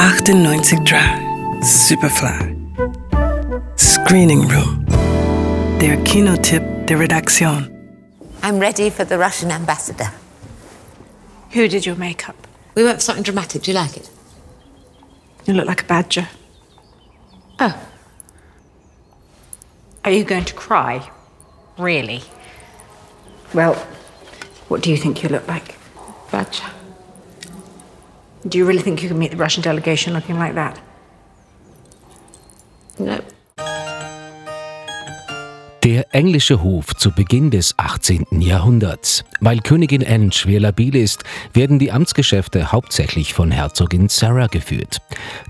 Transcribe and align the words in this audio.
98 0.00 0.82
Drive, 0.82 1.20
Superfly. 1.62 2.56
Screening 3.76 4.48
Room. 4.48 4.86
Der 5.78 6.02
Kinotipp 6.04 6.62
der 6.86 6.98
Redaktion. 6.98 7.68
I'm 8.42 8.58
ready 8.58 8.88
for 8.88 9.04
the 9.04 9.18
Russian 9.18 9.50
ambassador. 9.50 10.10
Who 11.50 11.68
did 11.68 11.84
your 11.84 11.96
makeup? 11.96 12.34
We 12.74 12.82
went 12.82 12.96
for 12.96 13.02
something 13.02 13.24
dramatic. 13.24 13.60
Do 13.60 13.72
you 13.72 13.76
like 13.76 13.94
it? 13.98 14.08
You 15.44 15.52
look 15.52 15.66
like 15.66 15.82
a 15.82 15.86
badger. 15.86 16.28
Oh. 17.58 17.78
Are 20.02 20.10
you 20.10 20.24
going 20.24 20.46
to 20.46 20.54
cry? 20.54 21.10
Really? 21.76 22.22
Well, 23.52 23.74
what 24.68 24.80
do 24.80 24.90
you 24.90 24.96
think 24.96 25.22
you 25.22 25.28
look 25.28 25.46
like? 25.46 25.76
Badger. 26.30 26.79
Do 28.44 28.58
you 28.58 28.66
really 28.66 28.82
think 28.82 29.02
you 29.02 29.08
can 29.08 29.18
meet 29.18 29.32
the 29.32 29.36
Russian 29.36 29.62
delegation 29.62 30.14
looking 30.14 30.38
like 30.38 30.54
that? 30.54 30.80
No. 32.98 33.18
Der 35.82 36.14
englische 36.14 36.62
Hof 36.62 36.94
zu 36.94 37.10
Beginn 37.10 37.50
des 37.50 37.74
18. 37.78 38.26
Jahrhunderts. 38.40 39.24
Weil 39.40 39.60
Königin 39.60 40.06
Anne 40.06 40.30
schwer 40.30 40.60
labil 40.60 40.94
ist, 40.94 41.24
werden 41.54 41.78
die 41.78 41.90
Amtsgeschäfte 41.90 42.70
hauptsächlich 42.70 43.32
von 43.32 43.50
Herzogin 43.50 44.10
Sarah 44.10 44.46
geführt. 44.46 44.98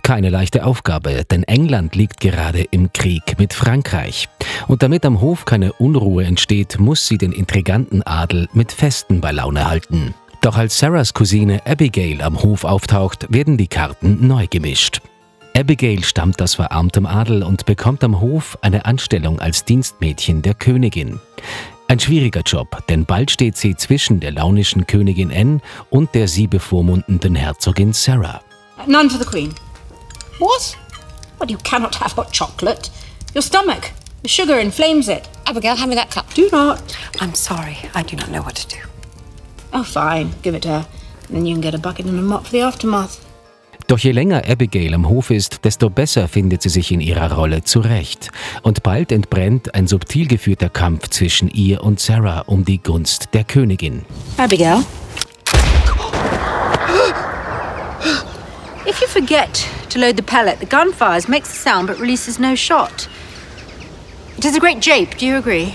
Keine 0.03 0.31
leichte 0.31 0.65
Aufgabe, 0.65 1.25
denn 1.29 1.43
England 1.43 1.97
liegt 1.97 2.21
gerade 2.21 2.63
im 2.71 2.93
Krieg 2.93 3.39
mit 3.39 3.53
Frankreich. 3.53 4.29
Und 4.69 4.85
damit 4.85 5.05
am 5.05 5.21
Hof 5.21 5.45
keine 5.45 5.73
Unruhe 5.75 6.25
entsteht, 6.25 6.79
muss 6.79 7.09
sie 7.09 7.19
den 7.19 7.33
intriganten 7.33 8.05
Adel 8.05 8.49
mit 8.53 8.71
Festen 8.71 9.21
bei 9.21 9.33
Laune 9.33 9.69
halten. 9.69 10.15
Doch 10.41 10.57
als 10.57 10.79
Sarahs 10.79 11.13
Cousine 11.13 11.61
Abigail 11.67 12.23
am 12.23 12.43
Hof 12.43 12.65
auftaucht, 12.65 13.27
werden 13.29 13.59
die 13.59 13.69
Karten 13.69 14.27
neu 14.27 14.47
gemischt. 14.49 15.03
Abigail 15.55 16.03
stammt 16.03 16.41
aus 16.41 16.55
verarmtem 16.55 17.05
Adel 17.05 17.43
und 17.43 17.67
bekommt 17.67 18.03
am 18.03 18.21
Hof 18.21 18.57
eine 18.63 18.87
Anstellung 18.87 19.39
als 19.39 19.67
Dienstmädchen 19.67 20.41
der 20.41 20.55
Königin. 20.55 21.21
Ein 21.89 22.01
schwieriger 22.01 22.41
Job, 22.41 22.87
denn 22.89 23.05
bald 23.05 23.31
steht 23.31 23.59
sie 23.59 23.77
zwischen 23.77 24.21
der 24.21 24.33
launischen 24.33 24.87
Königin 24.87 25.31
Anne 25.31 25.61
und 25.91 26.15
der 26.15 26.27
sie 26.27 26.47
bevormundenden 26.47 27.35
Herzogin 27.35 27.93
Sarah. 27.93 28.41
None 28.87 29.11
for 29.11 29.19
the 29.19 29.27
Queen. 29.27 29.55
What? 30.39 30.75
Well, 31.39 31.51
you 31.51 31.59
cannot 31.65 32.01
have 32.01 32.17
hot 32.17 32.33
chocolate. 32.33 32.91
Your 33.35 33.43
stomach. 33.43 33.91
The 34.23 34.29
sugar 34.29 34.59
inflames 34.59 35.09
it. 35.09 35.29
Abigail, 35.47 35.77
hand 35.77 35.91
me 35.91 35.97
that 35.97 36.11
cup. 36.11 36.33
Do 36.33 36.49
not. 36.51 36.81
I'm 37.21 37.35
sorry, 37.35 37.77
I 37.95 38.03
do 38.03 38.17
not 38.17 38.31
know 38.31 38.41
what 38.43 38.55
to 38.57 38.69
do. 38.69 39.00
Oh, 39.73 39.85
fine. 39.85 40.31
Give 40.43 40.55
it 40.55 40.63
to 40.63 40.69
her. 40.69 40.87
And 41.29 41.37
then 41.37 41.47
you 41.47 41.55
can 41.55 41.63
get 41.63 41.75
a 41.75 41.79
bucket 41.79 42.07
and 42.07 42.19
a 42.19 42.23
mop 42.23 42.45
for 42.45 42.53
the 42.53 42.63
aftermath. 42.63 43.21
Doch 43.87 43.99
je 43.99 44.13
länger 44.13 44.49
Abigail 44.49 44.95
am 44.95 45.09
Hof 45.09 45.31
ist, 45.31 45.65
desto 45.65 45.91
besser 45.91 46.29
findet 46.29 46.63
sie 46.63 46.69
sich 46.69 46.93
in 46.93 47.01
ihrer 47.01 47.33
Rolle 47.33 47.65
zurecht. 47.65 48.31
Und 48.63 48.85
bald 48.85 49.11
entbrennt 49.11 49.75
ein 49.75 49.89
subtil 49.89 50.29
geführter 50.29 50.69
Kampf 50.69 51.09
zwischen 51.09 51.49
ihr 51.49 51.83
und 51.83 51.99
Sarah 51.99 52.43
um 52.47 52.65
die 52.65 52.79
Gunst 52.79 53.31
der 53.33 53.43
Königin. 53.43 54.05
Abigail. 54.37 54.85
if 58.87 59.01
you 59.01 59.09
forget 59.09 59.69
to 59.89 59.99
load 59.99 60.17
the 60.17 60.23
pellet, 60.23 60.61
the 60.61 60.67
gun 60.67 60.93
fires, 60.93 61.29
makes 61.29 61.51
a 61.51 61.57
sound 61.57 61.89
but 61.89 61.99
releases 61.99 62.39
no 62.39 62.55
shot. 62.55 63.09
It 64.39 64.45
is 64.45 64.57
a 64.57 64.61
great 64.61 64.81
jape, 64.81 65.17
do 65.19 65.27
you 65.27 65.37
agree? 65.37 65.75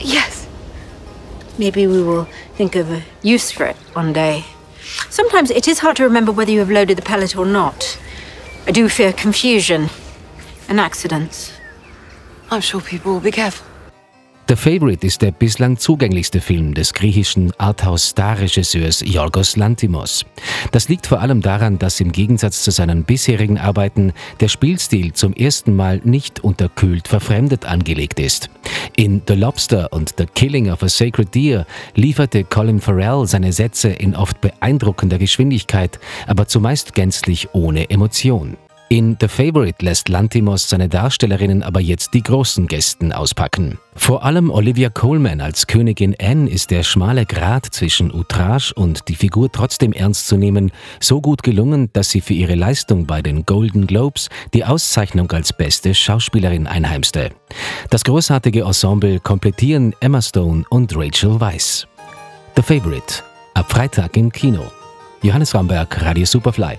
Yes. 0.00 0.43
Maybe 1.56 1.86
we 1.86 2.02
will 2.02 2.24
think 2.56 2.74
of 2.74 2.90
a 2.90 3.02
use 3.22 3.50
for 3.50 3.64
it 3.66 3.76
one 3.92 4.12
day. 4.12 4.44
Sometimes 5.08 5.50
it 5.50 5.68
is 5.68 5.78
hard 5.78 5.96
to 5.96 6.04
remember 6.04 6.32
whether 6.32 6.50
you 6.50 6.58
have 6.58 6.70
loaded 6.70 6.98
the 6.98 7.02
pellet 7.02 7.36
or 7.36 7.46
not. 7.46 7.98
I 8.66 8.72
do 8.72 8.88
fear 8.88 9.12
confusion 9.12 9.88
and 10.68 10.80
accidents. 10.80 11.52
I'm 12.50 12.60
sure 12.60 12.80
people 12.80 13.12
will 13.12 13.20
be 13.20 13.30
careful. 13.30 13.66
The 14.46 14.56
Favorite 14.56 15.06
ist 15.06 15.22
der 15.22 15.30
bislang 15.30 15.78
zugänglichste 15.78 16.38
Film 16.38 16.74
des 16.74 16.92
griechischen 16.92 17.52
Arthouse-Star-Regisseurs 17.56 19.00
Yorgos 19.00 19.56
Lantimos. 19.56 20.26
Das 20.70 20.90
liegt 20.90 21.06
vor 21.06 21.22
allem 21.22 21.40
daran, 21.40 21.78
dass 21.78 21.98
im 22.00 22.12
Gegensatz 22.12 22.62
zu 22.62 22.70
seinen 22.70 23.04
bisherigen 23.04 23.56
Arbeiten 23.56 24.12
der 24.40 24.48
Spielstil 24.48 25.14
zum 25.14 25.32
ersten 25.32 25.74
Mal 25.74 26.02
nicht 26.04 26.44
unterkühlt 26.44 27.08
verfremdet 27.08 27.64
angelegt 27.64 28.20
ist. 28.20 28.50
In 28.96 29.22
The 29.26 29.34
Lobster 29.34 29.90
und 29.94 30.14
The 30.18 30.26
Killing 30.26 30.70
of 30.70 30.82
a 30.82 30.90
Sacred 30.90 31.34
Deer 31.34 31.66
lieferte 31.94 32.44
Colin 32.44 32.80
Farrell 32.80 33.26
seine 33.26 33.52
Sätze 33.52 33.88
in 33.88 34.14
oft 34.14 34.42
beeindruckender 34.42 35.16
Geschwindigkeit, 35.16 35.98
aber 36.26 36.46
zumeist 36.48 36.92
gänzlich 36.92 37.48
ohne 37.54 37.88
Emotion. 37.88 38.58
In 38.90 39.16
The 39.18 39.28
Favorite 39.28 39.82
lässt 39.84 40.10
Lantimos 40.10 40.68
seine 40.68 40.88
Darstellerinnen 40.88 41.62
aber 41.62 41.80
jetzt 41.80 42.12
die 42.12 42.22
großen 42.22 42.66
Gästen 42.66 43.12
auspacken. 43.12 43.78
Vor 43.96 44.24
allem 44.24 44.50
Olivia 44.50 44.90
Colman 44.90 45.40
als 45.40 45.66
Königin 45.66 46.14
Anne 46.20 46.50
ist 46.50 46.70
der 46.70 46.82
schmale 46.82 47.24
Grat 47.24 47.66
zwischen 47.66 48.12
Outrage 48.12 48.72
und 48.74 49.08
die 49.08 49.14
Figur 49.14 49.50
trotzdem 49.50 49.92
ernst 49.92 50.28
zu 50.28 50.36
nehmen 50.36 50.70
so 51.00 51.22
gut 51.22 51.42
gelungen, 51.42 51.88
dass 51.94 52.10
sie 52.10 52.20
für 52.20 52.34
ihre 52.34 52.56
Leistung 52.56 53.06
bei 53.06 53.22
den 53.22 53.46
Golden 53.46 53.86
Globes 53.86 54.28
die 54.52 54.64
Auszeichnung 54.64 55.30
als 55.32 55.52
beste 55.52 55.94
Schauspielerin 55.94 56.66
einheimste. 56.66 57.30
Das 57.88 58.04
großartige 58.04 58.62
Ensemble 58.62 59.18
komplettieren 59.18 59.94
Emma 60.00 60.20
Stone 60.20 60.64
und 60.68 60.94
Rachel 60.94 61.40
Weisz. 61.40 61.86
The 62.54 62.62
Favorite. 62.62 63.22
Ab 63.54 63.70
Freitag 63.72 64.16
im 64.16 64.30
Kino. 64.30 64.70
Johannes 65.22 65.54
Ramberg, 65.54 66.02
Radio 66.02 66.26
Superfly. 66.26 66.78